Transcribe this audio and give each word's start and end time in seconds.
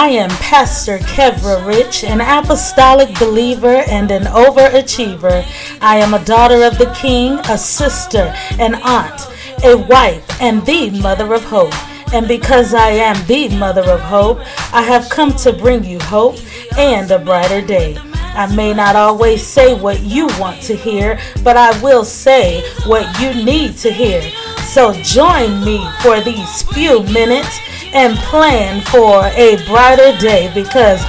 I 0.00 0.10
am 0.10 0.30
Pastor 0.30 0.98
Kevra 0.98 1.66
Rich, 1.66 2.04
an 2.04 2.20
apostolic 2.20 3.18
believer 3.18 3.82
and 3.90 4.12
an 4.12 4.26
overachiever. 4.26 5.44
I 5.80 5.96
am 5.96 6.14
a 6.14 6.24
daughter 6.24 6.62
of 6.62 6.78
the 6.78 6.94
King, 6.94 7.40
a 7.50 7.58
sister, 7.58 8.32
an 8.60 8.76
aunt, 8.76 9.20
a 9.64 9.74
wife, 9.74 10.24
and 10.40 10.64
the 10.64 10.90
mother 10.90 11.34
of 11.34 11.42
hope. 11.42 11.74
And 12.14 12.28
because 12.28 12.74
I 12.74 12.90
am 12.90 13.26
the 13.26 13.48
mother 13.58 13.90
of 13.90 13.98
hope, 13.98 14.38
I 14.72 14.82
have 14.82 15.10
come 15.10 15.32
to 15.38 15.52
bring 15.52 15.82
you 15.82 15.98
hope 15.98 16.36
and 16.78 17.10
a 17.10 17.18
brighter 17.18 17.60
day. 17.60 17.98
I 18.14 18.54
may 18.54 18.72
not 18.72 18.94
always 18.94 19.44
say 19.44 19.74
what 19.74 20.00
you 20.02 20.28
want 20.38 20.62
to 20.62 20.76
hear, 20.76 21.18
but 21.42 21.56
I 21.56 21.76
will 21.82 22.04
say 22.04 22.62
what 22.86 23.20
you 23.20 23.44
need 23.44 23.76
to 23.78 23.90
hear. 23.90 24.22
So 24.62 24.92
join 25.02 25.64
me 25.64 25.84
for 26.02 26.20
these 26.20 26.62
few 26.62 27.02
minutes 27.02 27.58
and 27.94 28.16
plan 28.18 28.82
for 28.82 29.26
a 29.26 29.56
brighter 29.66 30.16
day 30.18 30.50
because 30.54 31.00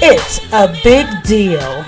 it's 0.00 0.40
a 0.52 0.74
big 0.82 1.06
deal. 1.22 1.84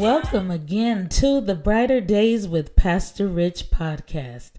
Welcome 0.00 0.50
again 0.50 1.08
to 1.10 1.40
the 1.40 1.54
Brighter 1.54 2.00
Days 2.00 2.48
with 2.48 2.76
Pastor 2.76 3.26
Rich 3.28 3.70
podcast. 3.70 4.52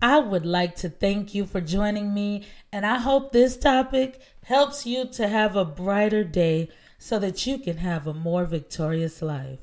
I 0.00 0.20
would 0.20 0.46
like 0.46 0.76
to 0.76 0.88
thank 0.88 1.34
you 1.34 1.46
for 1.46 1.60
joining 1.60 2.14
me, 2.14 2.46
and 2.72 2.86
I 2.86 2.98
hope 2.98 3.32
this 3.32 3.56
topic 3.56 4.20
helps 4.44 4.86
you 4.86 5.06
to 5.08 5.28
have 5.28 5.56
a 5.56 5.64
brighter 5.64 6.22
day 6.22 6.70
so 7.06 7.20
that 7.20 7.46
you 7.46 7.56
can 7.56 7.76
have 7.76 8.04
a 8.04 8.12
more 8.12 8.44
victorious 8.44 9.22
life. 9.22 9.60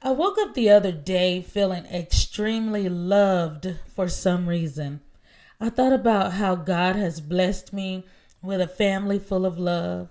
I 0.00 0.12
woke 0.12 0.38
up 0.38 0.54
the 0.54 0.70
other 0.70 0.92
day 0.92 1.42
feeling 1.42 1.84
extremely 1.86 2.88
loved 2.88 3.74
for 3.92 4.08
some 4.08 4.48
reason. 4.48 5.00
I 5.60 5.68
thought 5.68 5.92
about 5.92 6.34
how 6.34 6.54
God 6.54 6.94
has 6.94 7.20
blessed 7.20 7.72
me 7.72 8.06
with 8.40 8.60
a 8.60 8.68
family 8.68 9.18
full 9.18 9.44
of 9.44 9.58
love, 9.58 10.10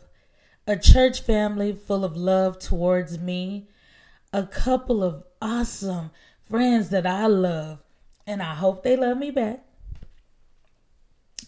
a 0.68 0.76
church 0.76 1.22
family 1.22 1.72
full 1.72 2.04
of 2.04 2.18
love 2.18 2.60
towards 2.60 3.18
me, 3.18 3.70
a 4.34 4.44
couple 4.44 5.06
of 5.06 5.24
awesome 5.42 6.12
friends 6.42 6.90
that 6.90 7.08
I 7.08 7.28
love, 7.28 7.84
and 8.28 8.44
I 8.44 8.56
hope 8.56 8.84
they 8.84 8.98
love 8.98 9.18
me 9.18 9.32
back. 9.32 9.64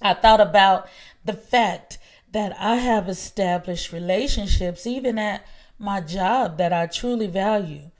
I 0.01 0.13
thought 0.13 0.39
about 0.39 0.87
the 1.25 1.33
fact 1.33 1.97
that 2.33 2.55
I 2.59 2.75
have 2.75 3.07
established 3.07 3.91
relationships, 3.91 4.85
even 4.85 5.17
at 5.17 5.45
my 5.79 6.01
job, 6.01 6.57
that 6.57 6.73
I 6.73 6.85
truly 6.85 7.27
value. 7.27 7.91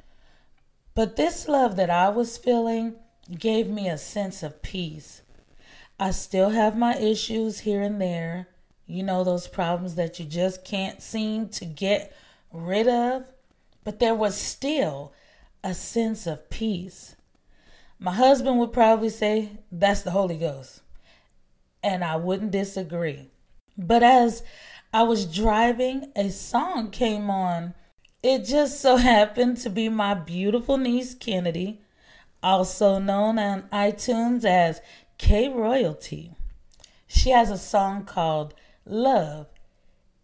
But 0.94 1.16
this 1.16 1.48
love 1.48 1.76
that 1.78 1.90
I 1.90 2.10
was 2.10 2.38
feeling 2.38 2.96
gave 3.40 3.70
me 3.70 3.88
a 3.88 3.98
sense 3.98 4.44
of 4.44 4.62
peace. 4.62 5.22
I 6.00 6.12
still 6.12 6.50
have 6.50 6.78
my 6.78 6.98
issues 6.98 7.62
here 7.62 7.82
and 7.82 8.02
there. 8.02 8.50
You 8.86 9.04
know, 9.04 9.24
those 9.24 9.48
problems 9.48 9.96
that 9.96 10.20
you 10.20 10.26
just 10.26 10.66
can't 10.66 11.02
seem 11.02 11.48
to 11.50 11.66
get 11.66 12.16
rid 12.52 12.88
of 12.88 13.26
but 13.84 14.00
there 14.00 14.16
was 14.16 14.36
still 14.36 15.14
a 15.64 15.74
sense 15.74 16.26
of 16.28 16.50
peace. 16.50 17.16
My 18.00 18.14
husband 18.14 18.60
would 18.60 18.74
probably 18.74 19.10
say 19.10 19.60
that's 19.72 20.02
the 20.02 20.12
Holy 20.12 20.38
Ghost, 20.38 20.82
and 21.82 22.04
I 22.04 22.16
wouldn't 22.16 22.52
disagree. 22.52 23.30
But 23.78 24.04
as 24.04 24.44
I 24.94 25.04
was 25.04 25.26
driving, 25.26 26.12
a 26.16 26.30
song 26.30 26.92
came 26.92 27.30
on. 27.30 27.74
It 28.22 28.46
just 28.46 28.80
so 28.80 28.98
happened 28.98 29.58
to 29.58 29.70
be 29.70 29.90
my 29.90 30.14
beautiful 30.14 30.78
niece 30.78 31.16
Kennedy, 31.16 31.82
also 32.42 33.00
known 33.00 33.40
on 33.40 33.64
iTunes 33.74 34.46
as 34.46 34.82
K 35.18 35.50
Royalty. 35.50 36.32
She 37.08 37.32
has 37.32 37.50
a 37.50 37.58
song 37.58 38.06
called 38.06 38.54
Love. 38.86 39.48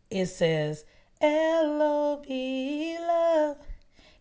It 0.09 0.27
says, 0.27 0.85
L 1.21 1.81
O 1.81 2.23
V 2.25 2.97
love. 2.99 3.57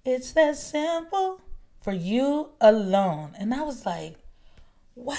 It's 0.05 0.33
that 0.33 0.57
simple 0.57 1.41
for 1.81 1.93
you 1.93 2.51
alone. 2.61 3.35
And 3.39 3.55
I 3.55 3.63
was 3.63 3.87
like, 3.87 4.17
wow. 4.95 5.17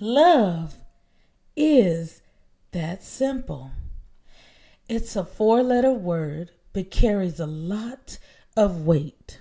Love 0.00 0.76
is 1.56 2.22
that 2.72 3.02
simple. 3.02 3.70
It's 4.88 5.16
a 5.16 5.24
four 5.24 5.62
letter 5.62 5.92
word, 5.92 6.50
but 6.72 6.90
carries 6.90 7.40
a 7.40 7.46
lot 7.46 8.18
of 8.56 8.86
weight. 8.86 9.40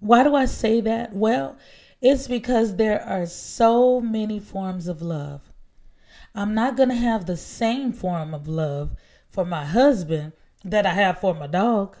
Why 0.00 0.24
do 0.24 0.34
I 0.34 0.46
say 0.46 0.80
that? 0.80 1.12
Well, 1.12 1.56
it's 2.00 2.26
because 2.26 2.76
there 2.76 3.00
are 3.02 3.26
so 3.26 4.00
many 4.00 4.40
forms 4.40 4.88
of 4.88 5.00
love. 5.00 5.52
I'm 6.34 6.54
not 6.54 6.76
going 6.76 6.88
to 6.88 6.94
have 6.94 7.26
the 7.26 7.36
same 7.36 7.92
form 7.92 8.34
of 8.34 8.48
love 8.48 8.96
for 9.28 9.44
my 9.44 9.64
husband 9.64 10.32
that 10.64 10.86
I 10.86 10.94
have 10.94 11.20
for 11.20 11.34
my 11.34 11.46
dog. 11.46 11.96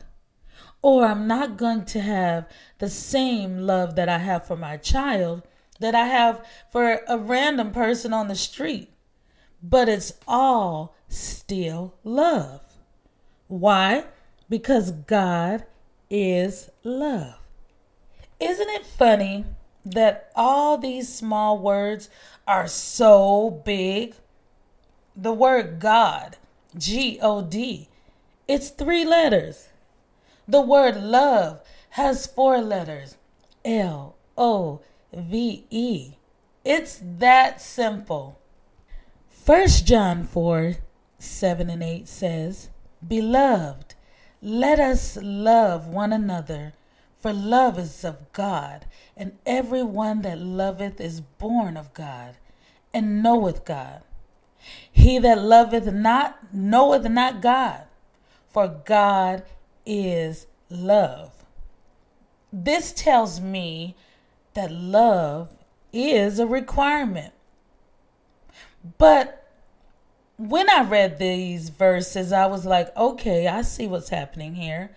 Or 0.82 1.06
I'm 1.06 1.28
not 1.28 1.56
going 1.56 1.84
to 1.86 2.00
have 2.00 2.48
the 2.78 2.90
same 2.90 3.58
love 3.58 3.94
that 3.94 4.08
I 4.08 4.18
have 4.18 4.46
for 4.46 4.56
my 4.56 4.76
child 4.76 5.42
that 5.82 5.94
I 5.94 6.06
have 6.06 6.46
for 6.70 7.00
a 7.06 7.18
random 7.18 7.72
person 7.72 8.12
on 8.12 8.28
the 8.28 8.34
street. 8.34 8.91
But 9.62 9.88
it's 9.88 10.14
all 10.26 10.94
still 11.08 11.94
love. 12.02 12.62
Why? 13.48 14.04
Because 14.48 14.90
God 14.90 15.64
is 16.10 16.70
love. 16.82 17.36
Isn't 18.40 18.68
it 18.70 18.84
funny 18.84 19.44
that 19.84 20.30
all 20.34 20.78
these 20.78 21.08
small 21.08 21.58
words 21.58 22.10
are 22.46 22.66
so 22.66 23.62
big? 23.64 24.14
The 25.14 25.32
word 25.32 25.78
God 25.78 26.38
G 26.76 27.18
O 27.22 27.42
D. 27.42 27.88
It's 28.48 28.70
three 28.70 29.04
letters. 29.04 29.68
The 30.48 30.60
word 30.60 30.96
love 30.96 31.60
has 31.90 32.26
four 32.26 32.60
letters 32.60 33.16
L 33.64 34.16
O 34.36 34.80
V 35.12 35.64
E. 35.70 36.12
It's 36.64 37.00
that 37.02 37.60
simple. 37.60 38.38
1 39.44 39.66
John 39.84 40.22
4 40.22 40.76
7 41.18 41.68
and 41.68 41.82
8 41.82 42.06
says, 42.06 42.68
Beloved, 43.06 43.96
let 44.40 44.78
us 44.78 45.18
love 45.20 45.88
one 45.88 46.12
another, 46.12 46.74
for 47.18 47.32
love 47.32 47.76
is 47.76 48.04
of 48.04 48.32
God, 48.32 48.86
and 49.16 49.36
every 49.44 49.82
one 49.82 50.22
that 50.22 50.38
loveth 50.38 51.00
is 51.00 51.20
born 51.20 51.76
of 51.76 51.92
God, 51.92 52.36
and 52.94 53.20
knoweth 53.20 53.64
God. 53.64 54.02
He 54.92 55.18
that 55.18 55.42
loveth 55.42 55.92
not 55.92 56.54
knoweth 56.54 57.08
not 57.10 57.42
God, 57.42 57.82
for 58.48 58.68
God 58.68 59.42
is 59.84 60.46
love. 60.70 61.32
This 62.52 62.92
tells 62.92 63.40
me 63.40 63.96
that 64.54 64.70
love 64.70 65.48
is 65.92 66.38
a 66.38 66.46
requirement. 66.46 67.32
But 68.98 69.42
when 70.36 70.68
I 70.70 70.82
read 70.82 71.18
these 71.18 71.68
verses, 71.68 72.32
I 72.32 72.46
was 72.46 72.64
like, 72.64 72.94
okay, 72.96 73.46
I 73.46 73.62
see 73.62 73.86
what's 73.86 74.08
happening 74.08 74.54
here. 74.54 74.90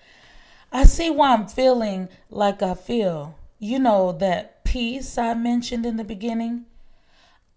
I 0.72 0.84
see 0.85 1.09
why 1.09 1.34
I'm 1.34 1.47
feeling 1.47 2.09
like 2.29 2.62
I 2.62 2.73
feel. 2.73 3.38
You 3.59 3.79
know, 3.79 4.12
that 4.12 4.63
peace 4.63 5.18
I 5.18 5.34
mentioned 5.34 5.85
in 5.85 5.97
the 5.97 6.03
beginning. 6.03 6.66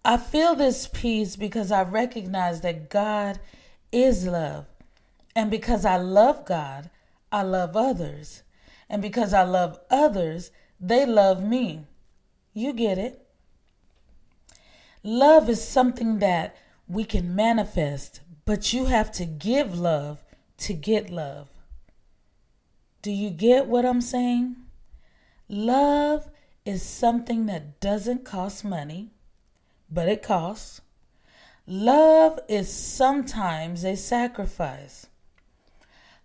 I 0.05 0.17
feel 0.17 0.55
this 0.55 0.87
peace 0.87 1.35
because 1.35 1.71
I 1.71 1.83
recognize 1.83 2.61
that 2.61 2.89
God 2.89 3.39
is 3.91 4.25
love. 4.25 4.65
And 5.35 5.51
because 5.51 5.85
I 5.85 5.97
love 5.97 6.45
God, 6.45 6.89
I 7.31 7.43
love 7.43 7.75
others. 7.75 8.43
And 8.89 9.01
because 9.01 9.33
I 9.33 9.43
love 9.43 9.79
others, 9.89 10.51
they 10.79 11.05
love 11.05 11.43
me. 11.43 11.87
You 12.53 12.73
get 12.73 12.97
it? 12.97 13.25
Love 15.03 15.49
is 15.49 15.65
something 15.65 16.19
that 16.19 16.55
we 16.87 17.03
can 17.03 17.35
manifest, 17.35 18.21
but 18.45 18.73
you 18.73 18.85
have 18.85 19.11
to 19.11 19.25
give 19.25 19.77
love 19.77 20.23
to 20.57 20.73
get 20.73 21.09
love. 21.09 21.49
Do 23.01 23.11
you 23.11 23.29
get 23.29 23.67
what 23.67 23.85
I'm 23.85 24.01
saying? 24.01 24.55
Love 25.47 26.29
is 26.65 26.83
something 26.83 27.45
that 27.45 27.79
doesn't 27.79 28.25
cost 28.25 28.65
money 28.65 29.11
but 29.91 30.07
it 30.07 30.21
costs. 30.21 30.81
Love 31.65 32.39
is 32.47 32.71
sometimes 32.71 33.83
a 33.83 33.95
sacrifice. 33.95 35.07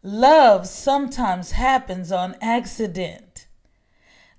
Love 0.02 0.66
sometimes 0.66 1.52
happens 1.52 2.12
on 2.12 2.36
accident. 2.40 3.46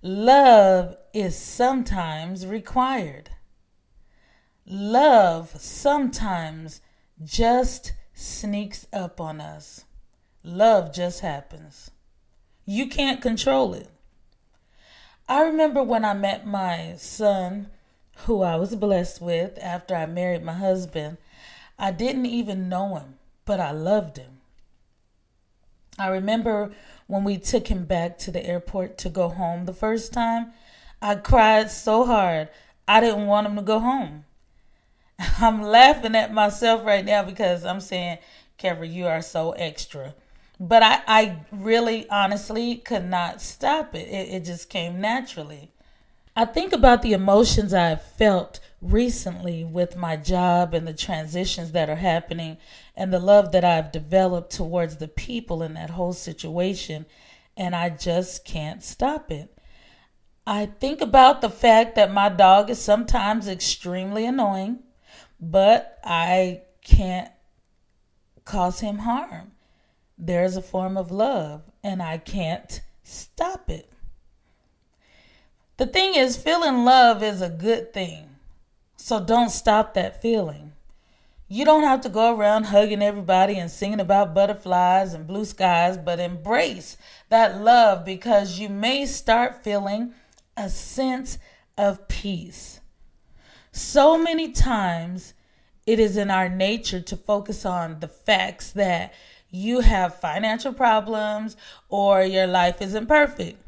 Love 0.02 0.96
is 1.14 1.36
sometimes 1.36 2.46
required. 2.46 3.32
Love 4.68 5.52
sometimes 5.62 6.82
just 7.24 7.94
sneaks 8.16 8.88
up 8.92 9.22
on 9.22 9.40
us. 9.40 9.86
Love 10.44 10.92
just 10.92 11.20
happens. 11.20 11.92
You 12.66 12.88
can't 12.88 13.22
control 13.22 13.76
it. 13.76 13.90
I 15.30 15.44
remember 15.44 15.84
when 15.84 16.04
I 16.04 16.16
met 16.16 16.48
my 16.48 16.96
son, 16.98 17.68
who 18.26 18.42
I 18.42 18.56
was 18.56 18.76
blessed 18.76 19.22
with 19.22 19.60
after 19.62 19.94
I 19.94 20.08
married 20.08 20.44
my 20.44 20.54
husband. 20.54 21.18
I 21.78 21.92
didn't 21.92 22.26
even 22.26 22.68
know 22.68 22.96
him, 22.96 23.20
but 23.46 23.60
I 23.60 23.70
loved 23.70 24.18
him. 24.18 24.42
I 26.00 26.08
remember 26.08 26.72
when 27.06 27.24
we 27.24 27.38
took 27.38 27.68
him 27.68 27.86
back 27.86 28.18
to 28.20 28.32
the 28.32 28.44
airport 28.44 28.98
to 29.00 29.10
go 29.10 29.30
home 29.30 29.66
the 29.66 29.74
first 29.74 30.12
time, 30.12 30.54
I 31.04 31.16
cried 31.16 31.70
so 31.70 32.06
hard. 32.06 32.50
I 32.88 33.00
didn't 33.00 33.28
want 33.28 33.46
him 33.46 33.56
to 33.58 33.62
go 33.62 33.80
home. 33.80 34.26
I'm 35.40 35.62
laughing 35.62 36.16
at 36.16 36.34
myself 36.34 36.86
right 36.86 37.06
now 37.06 37.24
because 37.24 37.66
I'm 37.66 37.80
saying, 37.80 38.20
Kevin, 38.58 38.92
you 38.92 39.08
are 39.08 39.22
so 39.22 39.52
extra. 39.54 40.16
But 40.60 40.84
I, 40.84 41.02
I 41.08 41.38
really 41.52 42.10
honestly 42.10 42.78
could 42.78 43.06
not 43.06 43.42
stop 43.42 43.94
it. 43.94 44.08
it. 44.08 44.34
It 44.34 44.46
just 44.46 44.70
came 44.70 45.02
naturally. 45.02 45.72
I 46.38 46.46
think 46.46 46.74
about 46.74 47.02
the 47.02 47.14
emotions 47.14 47.74
I've 47.74 48.02
felt 48.02 48.60
recently 48.82 49.64
with 49.64 49.96
my 49.96 50.18
job 50.18 50.74
and 50.74 50.86
the 50.86 50.94
transitions 50.94 51.72
that 51.72 51.90
are 51.90 51.96
happening 51.96 52.58
and 52.96 53.14
the 53.14 53.20
love 53.20 53.52
that 53.54 53.64
I've 53.64 53.92
developed 53.92 54.52
towards 54.52 54.98
the 54.98 55.08
people 55.08 55.64
in 55.64 55.76
that 55.76 55.92
whole 55.92 56.14
situation, 56.14 57.06
and 57.56 57.74
I 57.74 57.90
just 57.90 58.44
can't 58.44 58.84
stop 58.84 59.32
it. 59.32 59.58
I 60.46 60.68
think 60.68 61.02
about 61.02 61.42
the 61.42 61.50
fact 61.50 61.96
that 61.96 62.12
my 62.12 62.30
dog 62.30 62.70
is 62.70 62.80
sometimes 62.80 63.48
extremely 63.48 64.26
annoying, 64.26 64.80
but 65.52 66.00
I 66.04 66.62
can't 66.84 67.32
cause 68.46 68.80
him 68.80 69.00
harm. 69.00 69.52
There's 70.18 70.56
a 70.56 70.62
form 70.62 70.98
of 70.98 71.12
love, 71.12 71.64
and 71.84 72.02
I 72.02 72.18
can't 72.18 72.82
stop 73.04 73.70
it. 73.70 73.92
The 75.78 75.86
thing 75.86 76.16
is, 76.16 76.38
feeling 76.38 76.86
love 76.86 77.22
is 77.22 77.42
a 77.42 77.50
good 77.50 77.94
thing. 77.94 78.30
So 78.96 79.24
don't 79.24 79.50
stop 79.50 79.94
that 79.94 80.22
feeling. 80.22 80.72
You 81.48 81.64
don't 81.64 81.84
have 81.84 82.02
to 82.02 82.10
go 82.10 82.36
around 82.36 82.66
hugging 82.66 83.04
everybody 83.04 83.58
and 83.60 83.70
singing 83.70 84.00
about 84.00 84.34
butterflies 84.34 85.14
and 85.14 85.28
blue 85.28 85.46
skies, 85.46 85.98
but 85.98 86.20
embrace 86.20 86.98
that 87.30 87.62
love 87.62 88.04
because 88.04 88.58
you 88.58 88.68
may 88.68 89.06
start 89.06 89.64
feeling 89.64 90.14
a 90.58 90.70
sense 90.70 91.38
of 91.78 92.08
peace. 92.08 92.80
So 93.72 94.18
many 94.18 94.52
times 94.54 95.35
it 95.86 96.00
is 96.00 96.18
in 96.18 96.32
our 96.32 96.50
nature 96.50 97.02
to 97.02 97.16
focus 97.16 97.66
on 97.66 98.00
the 98.00 98.08
facts 98.08 98.72
that 98.72 99.14
you 99.50 99.82
have 99.82 100.20
financial 100.20 100.74
problems 100.74 101.56
or 101.90 102.24
your 102.24 102.48
life 102.48 102.82
isn't 102.82 103.08
perfect. 103.08 103.62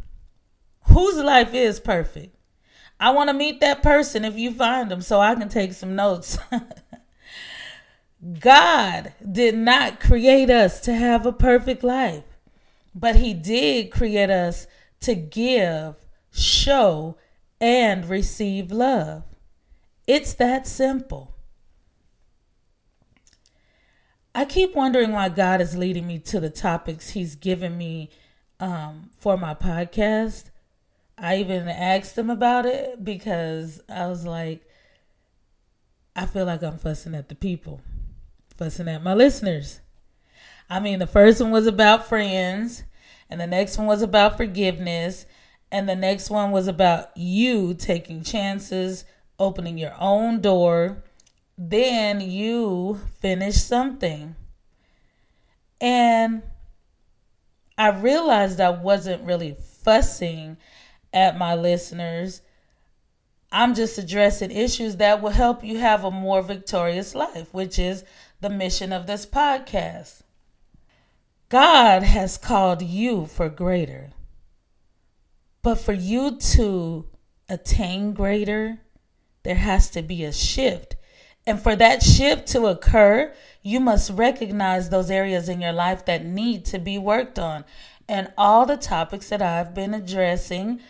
Whose 0.87 1.17
life 1.17 1.53
is 1.53 1.79
perfect? 1.79 2.35
I 2.99 3.11
want 3.11 3.29
to 3.29 3.33
meet 3.33 3.59
that 3.61 3.83
person 3.83 4.25
if 4.25 4.37
you 4.37 4.51
find 4.51 4.89
them 4.89 5.01
so 5.01 5.19
I 5.19 5.35
can 5.35 5.49
take 5.49 5.73
some 5.73 5.95
notes. 5.95 6.37
God 8.39 9.13
did 9.31 9.55
not 9.55 9.99
create 9.99 10.49
us 10.49 10.79
to 10.81 10.93
have 10.93 11.25
a 11.25 11.31
perfect 11.31 11.83
life, 11.83 12.23
but 12.95 13.17
He 13.17 13.35
did 13.35 13.91
create 13.91 14.31
us 14.31 14.65
to 15.01 15.13
give, 15.13 15.95
show, 16.31 17.17
and 17.61 18.09
receive 18.09 18.71
love. 18.71 19.23
It's 20.07 20.33
that 20.35 20.65
simple. 20.67 21.36
I 24.37 24.45
keep 24.45 24.75
wondering 24.75 25.13
why 25.13 25.29
God 25.29 25.61
is 25.61 25.75
leading 25.75 26.05
me 26.05 26.19
to 26.19 26.39
the 26.39 26.51
topics 26.51 27.09
He's 27.09 27.35
given 27.35 27.75
me 27.75 28.11
um, 28.59 29.09
for 29.17 29.35
my 29.35 29.55
podcast. 29.55 30.51
I 31.17 31.37
even 31.37 31.67
asked 31.67 32.15
him 32.15 32.29
about 32.29 32.67
it 32.67 33.03
because 33.03 33.81
I 33.89 34.05
was 34.05 34.27
like, 34.27 34.61
I 36.15 36.27
feel 36.27 36.45
like 36.45 36.61
I'm 36.61 36.77
fussing 36.77 37.15
at 37.15 37.29
the 37.29 37.33
people, 37.33 37.81
fussing 38.55 38.87
at 38.87 39.03
my 39.03 39.15
listeners. 39.15 39.79
I 40.69 40.81
mean, 40.81 40.99
the 40.99 41.07
first 41.07 41.41
one 41.41 41.49
was 41.49 41.65
about 41.65 42.07
friends, 42.07 42.83
and 43.31 43.41
the 43.41 43.47
next 43.47 43.79
one 43.79 43.87
was 43.87 44.03
about 44.03 44.37
forgiveness, 44.37 45.25
and 45.71 45.89
the 45.89 45.95
next 45.95 46.29
one 46.29 46.51
was 46.51 46.67
about 46.67 47.09
you 47.17 47.73
taking 47.73 48.21
chances, 48.21 49.03
opening 49.39 49.79
your 49.79 49.95
own 49.99 50.41
door. 50.41 51.03
Then 51.57 52.21
you 52.21 53.01
finish 53.19 53.55
something. 53.55 54.35
And 55.81 56.43
I 57.77 57.89
realized 57.89 58.59
I 58.59 58.69
wasn't 58.69 59.23
really 59.23 59.55
fussing 59.83 60.57
at 61.13 61.37
my 61.37 61.55
listeners. 61.55 62.41
I'm 63.51 63.73
just 63.73 63.97
addressing 63.97 64.51
issues 64.51 64.97
that 64.97 65.21
will 65.21 65.31
help 65.31 65.63
you 65.63 65.79
have 65.79 66.03
a 66.03 66.11
more 66.11 66.41
victorious 66.41 67.15
life, 67.15 67.53
which 67.53 67.79
is 67.79 68.03
the 68.41 68.49
mission 68.49 68.91
of 68.91 69.07
this 69.07 69.25
podcast. 69.25 70.21
God 71.49 72.03
has 72.03 72.37
called 72.37 72.81
you 72.81 73.25
for 73.25 73.47
greater. 73.47 74.11
But 75.63 75.75
for 75.75 75.93
you 75.93 76.37
to 76.37 77.07
attain 77.47 78.13
greater, 78.13 78.79
there 79.43 79.55
has 79.55 79.89
to 79.91 80.01
be 80.01 80.25
a 80.25 80.33
shift. 80.33 80.96
And 81.47 81.61
for 81.61 81.77
that 81.77 82.03
shift 82.03 82.49
to 82.49 82.65
occur, 82.65 83.33
you 83.63 83.79
must 83.79 84.11
recognize 84.11 84.89
those 84.89 85.09
areas 85.09 85.47
in 85.47 85.61
your 85.61 85.71
life 85.71 86.03
that 86.05 86.25
need 86.25 86.65
to 86.65 86.77
be 86.77 86.97
worked 86.97 87.39
on. 87.39 87.63
And 88.09 88.33
all 88.37 88.65
the 88.65 88.75
topics 88.75 89.29
that 89.29 89.41
I've 89.41 89.73
been 89.73 89.93
addressing 89.93 90.81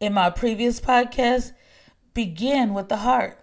in 0.00 0.14
my 0.14 0.30
previous 0.30 0.80
podcast 0.80 1.52
begin 2.14 2.72
with 2.72 2.88
the 2.88 2.98
heart. 2.98 3.38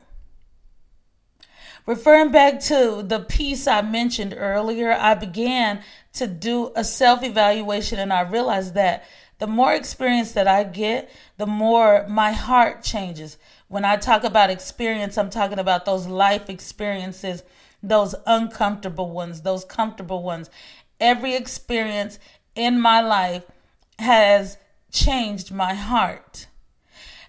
Referring 1.85 2.31
back 2.31 2.59
to 2.61 3.03
the 3.05 3.19
peace 3.19 3.67
I 3.67 3.83
mentioned 3.83 4.33
earlier, 4.35 4.93
I 4.93 5.13
began 5.13 5.83
to 6.13 6.25
do 6.25 6.71
a 6.75 6.83
self 6.83 7.23
evaluation 7.23 7.99
and 7.99 8.11
I 8.11 8.21
realized 8.21 8.73
that 8.73 9.03
the 9.37 9.47
more 9.47 9.73
experience 9.73 10.31
that 10.31 10.47
I 10.47 10.63
get, 10.63 11.11
the 11.37 11.45
more 11.45 12.07
my 12.07 12.31
heart 12.31 12.81
changes. 12.81 13.37
When 13.67 13.85
I 13.85 13.97
talk 13.97 14.23
about 14.23 14.49
experience, 14.49 15.17
I'm 15.17 15.29
talking 15.29 15.59
about 15.59 15.85
those 15.85 16.07
life 16.07 16.49
experiences, 16.49 17.43
those 17.81 18.15
uncomfortable 18.25 19.09
ones, 19.11 19.41
those 19.41 19.65
comfortable 19.65 20.23
ones. 20.23 20.49
Every 20.99 21.35
experience 21.35 22.19
in 22.55 22.79
my 22.79 23.01
life 23.01 23.43
has 23.99 24.57
changed 24.91 25.51
my 25.51 25.73
heart. 25.73 26.47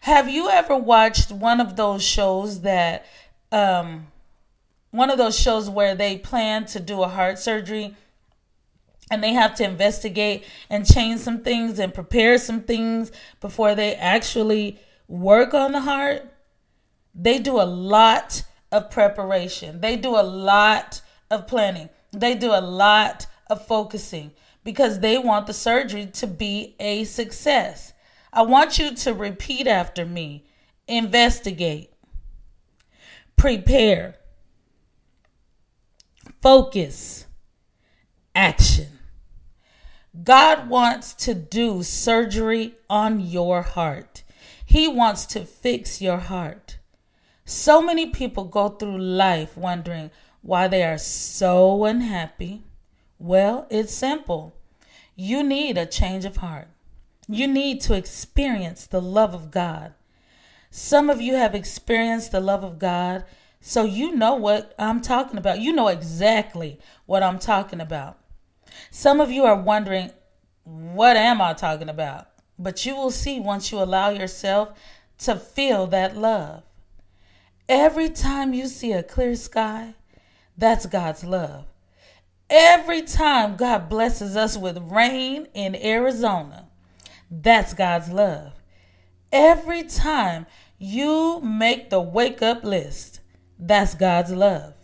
Have 0.02 0.28
you 0.28 0.50
ever 0.50 0.76
watched 0.76 1.32
one 1.32 1.60
of 1.60 1.76
those 1.76 2.04
shows 2.04 2.60
that, 2.60 3.06
um, 3.50 4.08
one 4.90 5.10
of 5.10 5.18
those 5.18 5.38
shows 5.38 5.68
where 5.70 5.94
they 5.94 6.18
plan 6.18 6.66
to 6.66 6.78
do 6.78 7.02
a 7.02 7.08
heart 7.08 7.38
surgery 7.38 7.96
and 9.10 9.22
they 9.22 9.32
have 9.32 9.54
to 9.56 9.64
investigate 9.64 10.44
and 10.70 10.86
change 10.86 11.20
some 11.20 11.42
things 11.42 11.78
and 11.78 11.92
prepare 11.92 12.38
some 12.38 12.62
things 12.62 13.10
before 13.40 13.74
they 13.74 13.94
actually 13.96 14.78
work 15.14 15.54
on 15.54 15.72
the 15.72 15.80
heart? 15.80 16.22
They 17.14 17.38
do 17.38 17.60
a 17.60 17.62
lot 17.62 18.42
of 18.72 18.90
preparation, 18.90 19.80
they 19.80 19.96
do 19.96 20.16
a 20.16 20.22
lot 20.22 21.00
of 21.30 21.46
planning, 21.46 21.88
they 22.12 22.34
do 22.34 22.50
a 22.50 22.60
lot 22.60 23.26
of 23.48 23.64
focusing 23.64 24.32
because 24.64 24.98
they 24.98 25.16
want 25.16 25.46
the 25.46 25.52
surgery 25.52 26.06
to 26.06 26.26
be 26.26 26.74
a 26.80 27.04
success. 27.04 27.92
I 28.32 28.42
want 28.42 28.78
you 28.78 28.94
to 28.96 29.14
repeat 29.14 29.68
after 29.68 30.04
me 30.04 30.44
investigate, 30.88 31.92
prepare, 33.36 34.16
focus, 36.42 37.26
action. 38.34 38.98
God 40.22 40.68
wants 40.68 41.14
to 41.14 41.34
do 41.34 41.82
surgery 41.84 42.74
on 42.90 43.20
your 43.20 43.62
heart. 43.62 44.23
He 44.74 44.88
wants 44.88 45.24
to 45.26 45.44
fix 45.44 46.02
your 46.02 46.18
heart. 46.18 46.78
So 47.44 47.80
many 47.80 48.06
people 48.06 48.42
go 48.42 48.70
through 48.70 48.98
life 48.98 49.56
wondering 49.56 50.10
why 50.42 50.66
they 50.66 50.82
are 50.82 50.98
so 50.98 51.84
unhappy 51.84 52.64
well, 53.16 53.68
it's 53.70 53.94
simple. 53.94 54.56
You 55.14 55.44
need 55.44 55.78
a 55.78 55.86
change 55.86 56.24
of 56.24 56.38
heart. 56.38 56.66
You 57.28 57.46
need 57.46 57.80
to 57.82 57.94
experience 57.94 58.86
the 58.86 59.00
love 59.00 59.32
of 59.32 59.52
God. 59.52 59.94
Some 60.72 61.08
of 61.08 61.20
you 61.20 61.36
have 61.36 61.54
experienced 61.54 62.32
the 62.32 62.40
love 62.40 62.64
of 62.64 62.80
God, 62.80 63.24
so 63.60 63.84
you 63.84 64.16
know 64.16 64.34
what 64.34 64.74
I'm 64.76 65.00
talking 65.00 65.38
about. 65.38 65.60
You 65.60 65.72
know 65.72 65.86
exactly 65.86 66.80
what 67.06 67.22
I'm 67.22 67.38
talking 67.38 67.80
about. 67.80 68.18
Some 68.90 69.20
of 69.20 69.30
you 69.30 69.44
are 69.44 69.58
wondering, 69.58 70.10
what 70.64 71.16
am 71.16 71.40
I 71.40 71.54
talking 71.54 71.88
about? 71.88 72.26
But 72.58 72.86
you 72.86 72.94
will 72.96 73.10
see 73.10 73.40
once 73.40 73.72
you 73.72 73.78
allow 73.80 74.10
yourself 74.10 74.78
to 75.18 75.36
feel 75.36 75.86
that 75.88 76.16
love. 76.16 76.62
Every 77.68 78.10
time 78.10 78.52
you 78.52 78.66
see 78.66 78.92
a 78.92 79.02
clear 79.02 79.34
sky, 79.36 79.94
that's 80.56 80.86
God's 80.86 81.24
love. 81.24 81.66
Every 82.50 83.02
time 83.02 83.56
God 83.56 83.88
blesses 83.88 84.36
us 84.36 84.56
with 84.56 84.78
rain 84.78 85.48
in 85.54 85.74
Arizona, 85.74 86.68
That's 87.30 87.74
God's 87.74 88.10
love. 88.10 88.52
Every 89.32 89.82
time 89.82 90.46
you 90.78 91.40
make 91.40 91.90
the 91.90 92.00
wake 92.00 92.42
up 92.42 92.62
list, 92.62 93.20
that's 93.58 93.94
God's 93.94 94.32
love. 94.32 94.74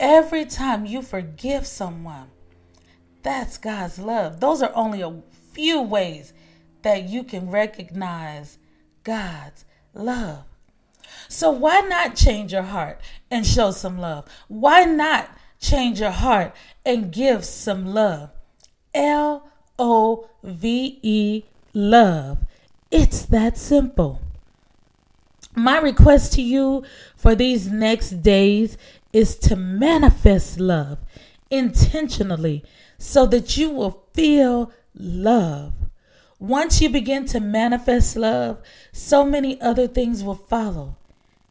Every 0.00 0.44
time 0.44 0.86
you 0.86 1.02
forgive 1.02 1.66
someone, 1.66 2.30
that's 3.22 3.58
God's 3.58 3.98
love. 3.98 4.40
Those 4.40 4.62
are 4.62 4.72
only 4.74 5.02
a 5.02 5.22
few 5.52 5.82
ways 5.82 6.32
that 6.82 7.08
you 7.08 7.24
can 7.24 7.50
recognize 7.50 8.58
God's 9.04 9.64
love. 9.94 10.44
So, 11.28 11.50
why 11.50 11.80
not 11.80 12.16
change 12.16 12.52
your 12.52 12.62
heart 12.62 13.00
and 13.30 13.46
show 13.46 13.70
some 13.70 13.98
love? 13.98 14.26
Why 14.48 14.84
not 14.84 15.30
change 15.60 16.00
your 16.00 16.10
heart 16.10 16.54
and 16.84 17.12
give 17.12 17.44
some 17.44 17.86
love? 17.86 18.30
L 18.94 19.50
O 19.78 20.28
V 20.42 20.98
E, 21.02 21.44
love. 21.72 22.38
It's 22.90 23.22
that 23.26 23.58
simple. 23.58 24.20
My 25.54 25.78
request 25.78 26.34
to 26.34 26.42
you 26.42 26.84
for 27.16 27.34
these 27.34 27.68
next 27.68 28.22
days 28.22 28.78
is 29.12 29.36
to 29.36 29.56
manifest 29.56 30.60
love 30.60 30.98
intentionally 31.50 32.64
so 32.98 33.26
that 33.26 33.56
you 33.56 33.70
will 33.70 34.04
feel 34.12 34.72
love. 34.94 35.72
Once 36.38 36.80
you 36.80 36.88
begin 36.88 37.26
to 37.26 37.40
manifest 37.40 38.16
love, 38.16 38.60
so 38.92 39.24
many 39.24 39.60
other 39.60 39.88
things 39.88 40.22
will 40.22 40.34
follow. 40.34 40.96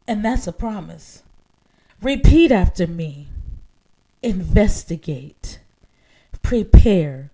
And 0.07 0.23
that's 0.23 0.47
a 0.47 0.53
promise. 0.53 1.23
Repeat 2.01 2.51
after 2.51 2.87
me 2.87 3.27
investigate, 4.23 5.59
prepare, 6.41 7.31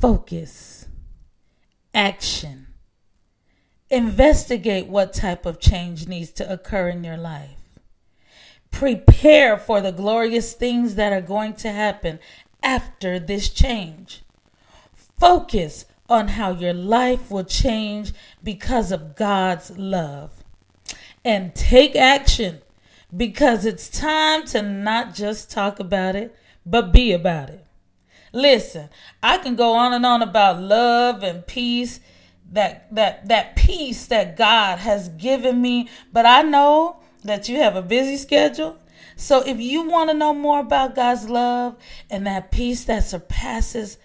focus, 0.00 0.86
action. 1.94 2.66
Investigate 3.90 4.88
what 4.88 5.12
type 5.12 5.46
of 5.46 5.60
change 5.60 6.08
needs 6.08 6.30
to 6.32 6.52
occur 6.52 6.88
in 6.88 7.04
your 7.04 7.16
life. 7.16 7.78
Prepare 8.70 9.56
for 9.56 9.80
the 9.80 9.92
glorious 9.92 10.52
things 10.52 10.96
that 10.96 11.12
are 11.12 11.20
going 11.20 11.54
to 11.54 11.70
happen 11.70 12.18
after 12.62 13.20
this 13.20 13.48
change. 13.48 14.23
Focus 15.24 15.86
on 16.06 16.28
how 16.28 16.50
your 16.50 16.74
life 16.74 17.30
will 17.30 17.44
change 17.44 18.12
because 18.42 18.92
of 18.92 19.16
God's 19.16 19.70
love. 19.78 20.44
And 21.24 21.54
take 21.54 21.96
action 21.96 22.60
because 23.16 23.64
it's 23.64 23.88
time 23.88 24.44
to 24.48 24.60
not 24.60 25.14
just 25.14 25.50
talk 25.50 25.80
about 25.80 26.14
it, 26.14 26.36
but 26.66 26.92
be 26.92 27.10
about 27.10 27.48
it. 27.48 27.64
Listen, 28.34 28.90
I 29.22 29.38
can 29.38 29.56
go 29.56 29.72
on 29.72 29.94
and 29.94 30.04
on 30.04 30.20
about 30.20 30.60
love 30.60 31.22
and 31.22 31.46
peace, 31.46 32.00
that 32.52 32.94
that 32.94 33.26
that 33.28 33.56
peace 33.56 34.04
that 34.08 34.36
God 34.36 34.80
has 34.80 35.08
given 35.08 35.62
me, 35.62 35.88
but 36.12 36.26
I 36.26 36.42
know 36.42 37.00
that 37.22 37.48
you 37.48 37.56
have 37.60 37.76
a 37.76 37.82
busy 37.82 38.18
schedule. 38.18 38.76
So 39.16 39.40
if 39.40 39.58
you 39.58 39.88
want 39.88 40.10
to 40.10 40.14
know 40.14 40.34
more 40.34 40.60
about 40.60 40.94
God's 40.94 41.30
love 41.30 41.76
and 42.10 42.26
that 42.26 42.52
peace 42.52 42.84
that 42.84 43.04
surpasses 43.04 43.96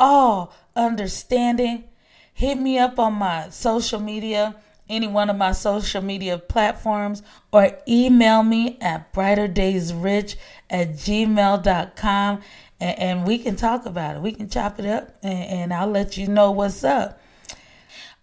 all 0.00 0.52
understanding, 0.76 1.84
hit 2.32 2.58
me 2.58 2.78
up 2.78 2.98
on 2.98 3.14
my 3.14 3.48
social 3.50 4.00
media, 4.00 4.56
any 4.88 5.06
one 5.06 5.30
of 5.30 5.36
my 5.36 5.52
social 5.52 6.02
media 6.02 6.38
platforms, 6.38 7.22
or 7.52 7.78
email 7.86 8.42
me 8.42 8.76
at 8.80 9.12
brighterdaysrich 9.12 10.36
at 10.68 10.92
gmail.com 10.92 12.40
and, 12.80 12.98
and 12.98 13.26
we 13.26 13.38
can 13.38 13.56
talk 13.56 13.86
about 13.86 14.16
it. 14.16 14.22
We 14.22 14.32
can 14.32 14.48
chop 14.48 14.78
it 14.78 14.86
up 14.86 15.16
and, 15.22 15.44
and 15.44 15.74
I'll 15.74 15.90
let 15.90 16.16
you 16.16 16.26
know 16.26 16.50
what's 16.50 16.82
up. 16.82 17.20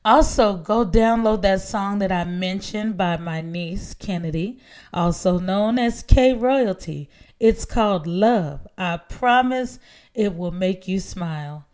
Also, 0.04 0.56
go 0.56 0.86
download 0.86 1.42
that 1.42 1.62
song 1.62 2.00
that 2.00 2.12
I 2.12 2.24
mentioned 2.24 2.96
by 2.96 3.18
my 3.18 3.42
niece 3.42 3.94
Kennedy, 3.94 4.58
also 4.94 5.38
known 5.38 5.78
as 5.78 6.02
K 6.02 6.34
Royalty. 6.34 7.10
It's 7.40 7.66
called 7.66 8.08
Love. 8.08 8.68
I 8.78 8.98
promise 8.98 9.80
it 10.14 10.36
will 10.36 10.52
make 10.52 10.88
you 10.88 11.00
smile. 11.00 11.66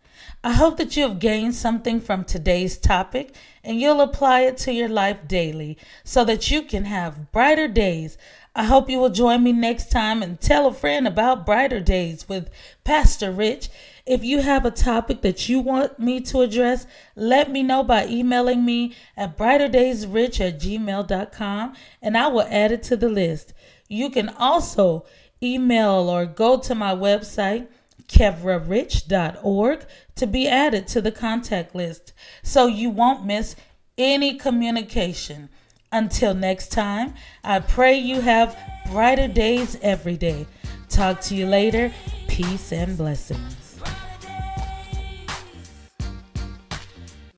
I 0.44 0.54
hope 0.54 0.78
that 0.78 0.98
you 0.98 1.08
have 1.08 1.20
gained 1.20 1.56
something 1.56 2.02
from 2.02 2.24
today's 2.24 2.78
topic 2.78 3.36
and 3.64 3.80
you'll 3.80 4.02
apply 4.02 4.42
it 4.42 4.58
to 4.58 4.74
your 4.74 4.90
life 4.90 5.28
daily 5.28 5.78
so 6.04 6.26
that 6.26 6.52
you 6.52 6.64
can 6.64 6.86
have 6.86 7.32
brighter 7.32 7.68
days. 7.68 8.18
I 8.56 8.66
hope 8.66 8.90
you 8.90 9.00
will 9.00 9.10
join 9.10 9.42
me 9.42 9.52
next 9.52 9.90
time 9.90 10.22
and 10.22 10.40
tell 10.40 10.68
a 10.68 10.74
friend 10.74 11.08
about 11.08 11.44
Brighter 11.44 11.80
Days 11.80 12.30
with 12.30 12.52
Pastor 12.84 13.32
Rich. 13.32 13.70
If 14.06 14.24
you 14.24 14.42
have 14.42 14.64
a 14.64 14.70
topic 14.70 15.22
that 15.22 15.50
you 15.50 15.60
want 15.60 15.98
me 15.98 16.22
to 16.22 16.42
address, 16.42 16.86
let 17.16 17.50
me 17.50 17.64
know 17.64 17.84
by 17.84 18.06
emailing 18.06 18.64
me 18.64 18.96
at 19.18 19.38
brighterdaysrich 19.38 20.40
at 20.40 20.60
gmail.com 20.60 21.74
and 22.00 22.18
I 22.18 22.28
will 22.28 22.48
add 22.48 22.72
it 22.72 22.84
to 22.84 22.96
the 22.96 23.10
list. 23.10 23.54
You 23.88 24.12
can 24.12 24.30
also 24.30 25.06
email 25.42 26.10
or 26.10 26.26
go 26.28 26.60
to 26.60 26.76
my 26.76 26.94
website, 26.94 27.68
kevrarich.org, 28.14 29.86
to 30.16 30.28
be 30.28 30.48
added 30.48 30.88
to 30.88 31.02
the 31.02 31.12
contact 31.12 31.74
list 31.74 32.14
so 32.44 32.68
you 32.68 32.90
won't 32.90 33.26
miss 33.26 33.56
any 33.98 34.36
communication. 34.36 35.50
Until 35.92 36.34
next 36.34 36.72
time, 36.72 37.14
I 37.44 37.60
pray 37.60 37.98
you 37.98 38.22
have 38.22 38.58
brighter 38.92 39.28
days 39.28 39.78
every 39.82 40.18
day. 40.18 40.46
Talk 40.90 41.22
to 41.22 41.36
you 41.36 41.46
later. 41.46 41.92
Peace 42.28 42.72
and 42.72 42.98
blessings. 42.98 43.63